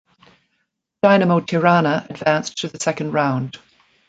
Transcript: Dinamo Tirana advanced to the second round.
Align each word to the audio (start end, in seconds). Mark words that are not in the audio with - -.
Dinamo 1.03 1.41
Tirana 1.45 2.07
advanced 2.09 2.57
to 2.57 2.67
the 2.67 2.79
second 2.79 3.11
round. 3.13 3.59